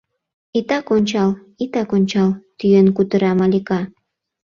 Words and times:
—Итак 0.57 0.85
ончал, 0.95 1.31
итак 1.63 1.89
ончал!— 1.95 2.29
тӱен 2.59 2.87
кутыра 2.95 3.31
Малика. 3.39 3.79